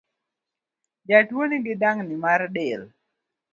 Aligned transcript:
Jatuo 1.07 1.43
nigi 1.49 1.73
dang’ni 1.81 2.15
mar 2.23 2.41
del 2.55 2.81